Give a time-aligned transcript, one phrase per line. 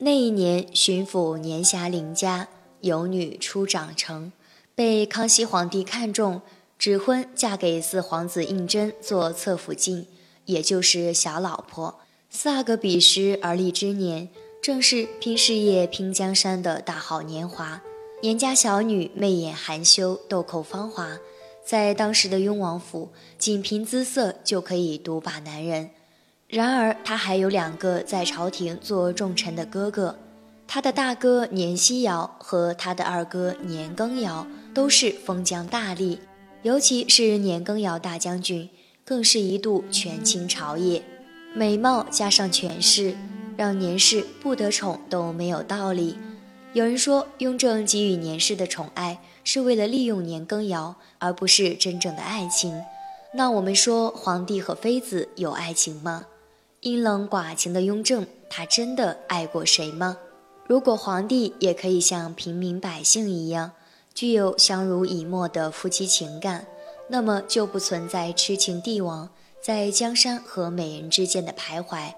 [0.00, 2.46] 那一年，巡抚年辖邻家，
[2.82, 4.30] 有女初长成，
[4.72, 6.40] 被康熙皇帝看中，
[6.78, 10.06] 指婚嫁给四皇子胤禛做侧福晋，
[10.44, 11.98] 也就是小老婆。
[12.30, 14.28] 四阿哥彼时而立之年，
[14.62, 17.82] 正是拼事业、拼江山的大好年华。
[18.22, 21.18] 年家小女媚眼含羞，豆蔻芳华。
[21.64, 25.90] 在当时的雍王府，仅凭姿色就可以独霸男人。
[26.48, 30.18] 然而，他还有两个在朝廷做重臣的哥哥，
[30.66, 36.18] 他的大哥年希尧和他的二哥年羹尧都是封疆大吏，
[36.62, 38.70] 尤其是年羹尧大将军，
[39.04, 41.02] 更是一度权倾朝野。
[41.54, 43.14] 美貌加上权势，
[43.56, 46.16] 让年氏不得宠都没有道理。
[46.72, 49.20] 有人说，雍正给予年氏的宠爱。
[49.44, 52.82] 是为了利用年羹尧，而不是真正的爱情。
[53.32, 56.26] 那我们说，皇帝和妃子有爱情吗？
[56.80, 60.16] 阴冷寡情的雍正，他真的爱过谁吗？
[60.66, 63.72] 如果皇帝也可以像平民百姓一样，
[64.14, 66.66] 具有相濡以沫的夫妻情感，
[67.08, 69.28] 那么就不存在痴情帝王
[69.60, 72.12] 在江山和美人之间的徘徊。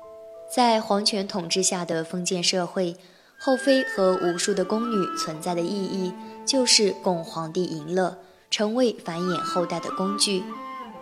[0.54, 2.96] 在皇权统治下的封建社会，
[3.38, 6.12] 后妃和无数的宫女存在的意义。
[6.46, 8.18] 就是供皇帝淫乐，
[8.50, 10.42] 成为繁衍后代的工具。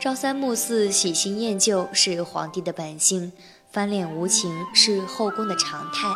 [0.01, 3.33] 朝三暮四、喜新厌旧是皇帝的本性，
[3.73, 6.09] 翻脸无情是后宫的常态。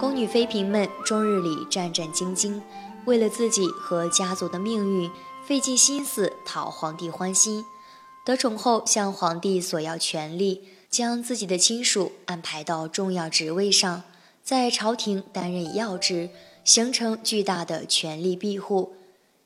[0.00, 2.62] 宫女妃嫔们终日里战战兢兢，
[3.04, 5.10] 为了自己和家族的命运，
[5.46, 7.66] 费尽心思讨皇帝欢心。
[8.24, 14.04] 得宠后向皇帝索要权力，将自己的亲属安排到重要职位上，
[14.42, 16.30] 在朝廷担任要职。
[16.64, 18.94] 形成巨大的权力庇护，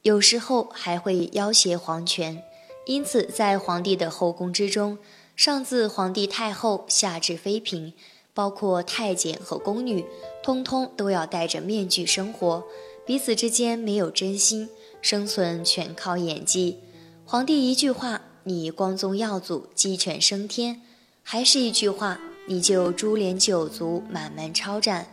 [0.02, 2.42] 有时候还会要挟皇权。
[2.84, 4.98] 因此，在皇帝的后宫之中，
[5.36, 7.92] 上自皇帝太后，下至妃嫔，
[8.34, 10.04] 包括太监和宫女，
[10.42, 12.64] 通通都要戴着面具生活，
[13.06, 14.68] 彼此之间没有真心，
[15.00, 16.78] 生存全靠演技。
[17.24, 20.80] 皇帝一句话，你光宗耀祖，鸡犬升天；
[21.22, 25.06] 还是一句话，你就株连九族，满门抄斩。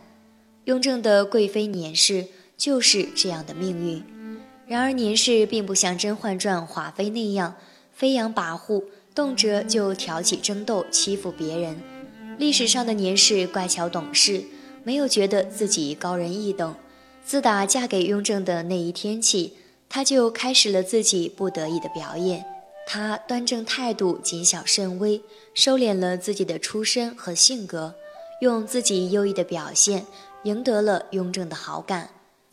[0.64, 4.19] 雍正的贵妃年氏就是这样的命运。
[4.70, 7.56] 然而年氏并不像《甄嬛传》华妃那样
[7.92, 11.82] 飞扬跋扈，动辄就挑起争斗，欺负别人。
[12.38, 14.44] 历史上的年氏乖巧懂事，
[14.84, 16.72] 没有觉得自己高人一等。
[17.24, 19.54] 自打嫁给雍正的那一天起，
[19.88, 22.44] 她就开始了自己不得已的表演。
[22.86, 25.20] 她端正态度，谨小慎微，
[25.52, 27.96] 收敛了自己的出身和性格，
[28.40, 30.06] 用自己优异的表现。
[30.44, 32.08] 赢得了雍正的好感，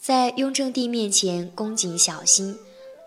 [0.07, 2.57] 在雍正帝面前恭谨小心，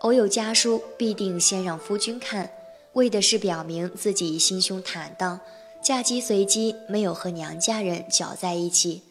[0.01, 2.51] 偶有家书必定先让夫君看，
[2.93, 5.39] 为的是表明自己心胸坦荡，
[5.81, 9.01] 嫁鸡随鸡，没有和娘家人搅在一起。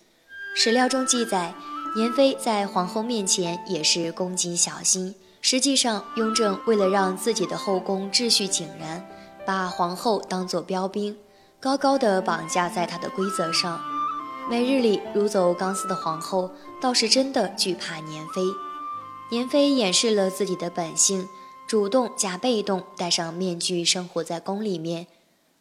[0.55, 1.53] 史料中记载，
[1.97, 5.13] 年妃在皇后面前也是恭谨小心。
[5.41, 9.05] 实际上，雍正为了让自己的后宫秩序井然，
[9.45, 11.19] 把皇后当作标兵，
[11.59, 13.83] 高高的绑架在他的规则上。
[14.49, 18.43] 每日里如走钢丝的皇后，倒是真的惧怕年妃。
[19.31, 21.29] 年妃掩饰了自己的本性，
[21.69, 25.07] 主动加被动，戴上面具生活在宫里面。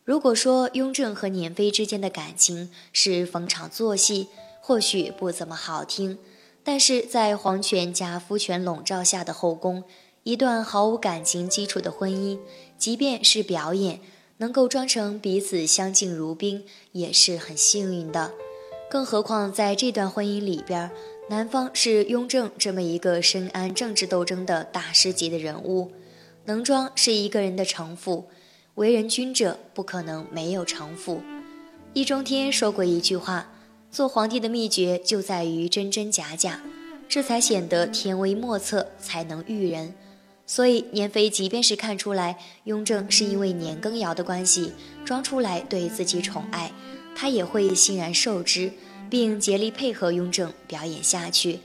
[0.04, 4.28] 如果说雍正和年妃之间的感情是逢场作戏，
[4.60, 6.18] 或许不怎么好听。
[6.64, 9.84] 但是在皇权加夫权笼罩下的后宫，
[10.24, 12.40] 一段毫无感情基础的婚姻，
[12.78, 14.02] 即便是表演，
[14.38, 18.32] 能够装成彼此相敬如宾，也是很幸运的。
[18.90, 20.90] 更何况，在这段婚姻里边，
[21.30, 25.92] 男方是雍正这么一个深谙政治斗争的大师级的人物，
[26.46, 28.28] 能装是一个人的城府。
[28.76, 31.22] 为人君者不可能没有城府。
[31.94, 33.52] 易中天说过一句话
[33.92, 36.62] ：“做皇帝的秘诀就在于真真假假，
[37.08, 39.94] 这才显得天威莫测，才能育人。”
[40.48, 44.72] 所以，年妃即便是看出来雍正是因为年羹尧的关系
[45.06, 46.72] 装出来对自己宠爱。
[47.16, 48.72] 他也会欣然受之，
[49.10, 51.60] 并竭力配合雍正表演下去。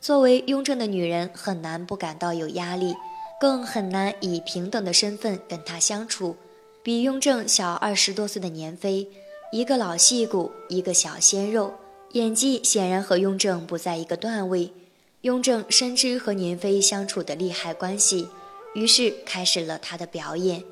[0.00, 2.94] 作为雍正的女人，很难不感到有压力，
[3.40, 6.36] 更很难以平等的身份跟他相处。
[6.82, 9.08] 比雍正小二十多岁的年妃，
[9.50, 11.74] 一个老戏骨，一个小鲜肉，
[12.12, 14.70] 演技显然和雍正不在一个段位。
[15.22, 18.28] 雍正深知和年妃相处的利害关系，
[18.74, 20.62] 于是开始了他的表演。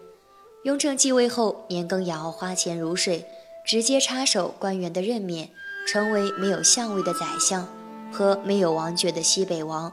[0.62, 3.26] 雍正继位后，年羹尧花钱如水。
[3.64, 5.48] 直接插手官员的任免，
[5.86, 7.66] 成为没有相位的宰相
[8.12, 9.92] 和没有王爵的西北王。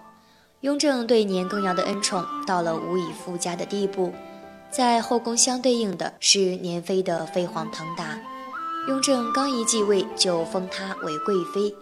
[0.60, 4.14] 雍正对年羹尧的恩宠到了无以复加的地步。
[4.70, 8.20] 在后宫相对应的是年妃的飞黄腾达。
[8.88, 11.76] 雍正刚一继位就封她为贵妃，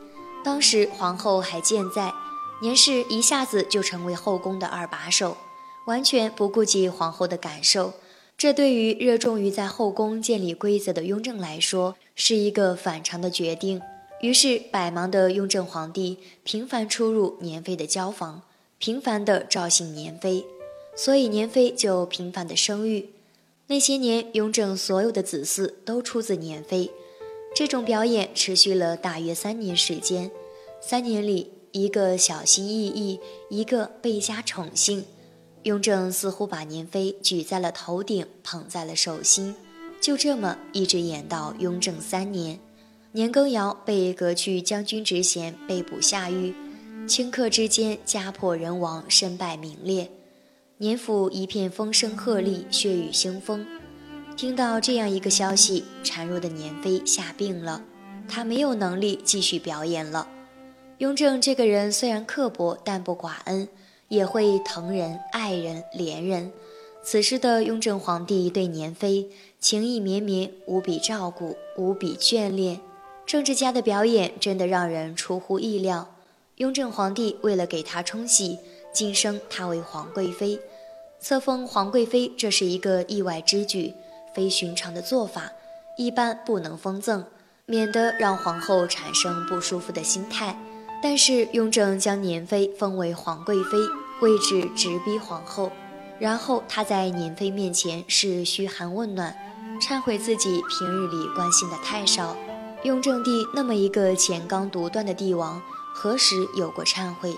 [0.44, 2.14] 当时皇后还健在，
[2.62, 5.38] 年氏一下子就成为后宫的二把手，
[5.86, 7.94] 完全不顾及皇后的感受。
[8.40, 13.82] 这对于热衷于在后宫建立规则的雍正来说，是一个反常的决定。
[14.22, 18.44] 于是，百忙的雍正皇帝频繁出入年妃的交房，
[18.78, 20.46] 频繁地召幸年妃，
[20.96, 23.10] 所以年妃就频繁地生育。
[23.68, 26.90] 那些年，雍正所有的子嗣都出自年妃。
[27.54, 30.32] 这种表演持续了大约三年时间。
[30.80, 33.20] 三年里，一个小心翼翼，
[33.50, 35.04] 一个倍加宠幸。
[35.64, 39.54] 雍正似乎把年妃举在了头顶，捧在了手心，
[40.02, 42.60] 就这么一直演到雍正三年。
[43.12, 46.54] 年羹尧被革去将军职衔，被捕下狱，
[47.08, 50.10] 顷刻之间家破人亡，身败名裂。
[50.78, 53.66] 年府一片风声鹤唳，血雨腥风。
[54.38, 57.84] 听到这样一个消息，孱弱的年妃吓病了，
[58.30, 60.26] 她没有能力继续表演了。
[61.00, 63.68] 雍正这个人虽然刻薄，但不寡恩。
[64.10, 66.52] 也会疼人、爱人、怜人。
[67.02, 72.82] 此时的雍正皇帝对年妃情意绵绵，无比照顾，无比眷恋。
[73.26, 76.14] 政治家的表演真的让人出乎意料。
[76.58, 78.60] 雍正皇帝为了给她冲喜，
[78.92, 80.60] 晋升她为皇贵妃，
[81.22, 83.94] 册封皇贵妃，这是一个意外之举，
[84.34, 85.52] 非寻常的做法，
[85.96, 87.24] 一般不能封赠，
[87.66, 90.58] 免得让皇后产生不舒服的心态。
[91.02, 93.78] 但是雍正将年妃封为皇贵妃，
[94.22, 95.72] 位置直逼皇后。
[96.20, 99.34] 然后他在年妃面前是嘘寒问暖，
[99.82, 102.36] 忏悔自己平日里关心的太少。
[102.84, 105.62] 雍正帝那么一个乾纲独断的帝王，
[105.94, 107.34] 何时有过忏悔？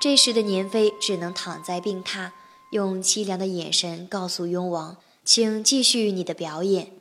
[0.00, 2.30] 这时的年妃只能躺在病榻，
[2.70, 6.92] 用凄凉的眼神告诉雍王：“请继续你的表演。”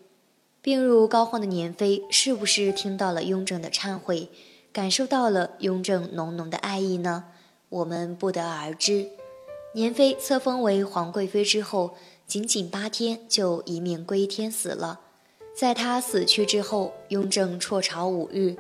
[0.62, 4.30] 病入膏肓的年妃是不是听到了雍正的忏悔？
[4.76, 7.24] 感受到了雍正浓浓的爱意呢，
[7.70, 9.08] 我们不得而知。
[9.74, 11.96] 年妃册封为皇贵妃之后，
[12.28, 15.00] 仅仅八天就一命归天死了。
[15.56, 18.58] 在她死去之后，雍正辍朝五日。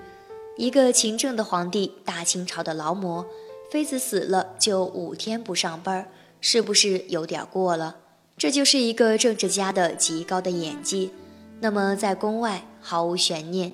[0.56, 3.26] 一个勤政的皇帝，大清朝的劳模，
[3.70, 6.10] 妃子死了就五天不上班，
[6.40, 7.98] 是不是有点过了？
[8.38, 11.12] 这就是一个政治家的极高的演技。
[11.60, 13.74] 那么在宫外毫无悬念。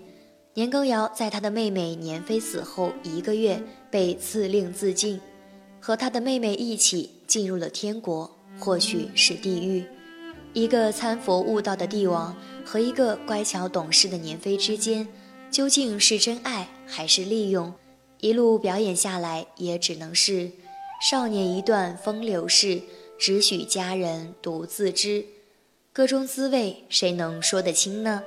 [0.54, 5.22] 年羹尧在他的妹妹年妃死后一个月被赐令自尽，
[5.80, 9.86] 和他的妹妹一起进入了天国，或许是地狱。
[10.52, 15.08] 一个参佛悟道的帝王和一个乖巧懂事的年妃之间，
[15.50, 17.74] 究竟是真爱还是利用？
[18.20, 20.52] 一路表演下来，也只能是
[21.10, 22.82] 少年一段风流事，
[23.18, 25.24] 只许佳人独自知。
[25.94, 28.22] 歌中滋味，谁能说得清呢？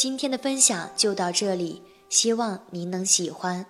[0.00, 3.66] 今天的分享就到这里，希望您能喜欢。